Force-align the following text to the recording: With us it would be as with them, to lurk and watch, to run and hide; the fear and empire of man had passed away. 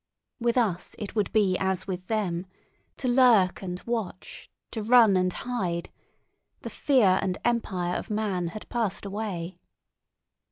With 0.39 0.57
us 0.57 0.95
it 0.97 1.13
would 1.13 1.31
be 1.31 1.55
as 1.59 1.85
with 1.85 2.07
them, 2.07 2.47
to 2.97 3.07
lurk 3.07 3.61
and 3.61 3.79
watch, 3.85 4.49
to 4.71 4.81
run 4.81 5.15
and 5.15 5.31
hide; 5.31 5.91
the 6.61 6.71
fear 6.71 7.19
and 7.21 7.37
empire 7.45 7.93
of 7.97 8.09
man 8.09 8.47
had 8.47 8.67
passed 8.67 9.05
away. 9.05 9.59